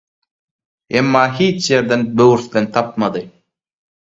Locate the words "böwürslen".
2.17-2.71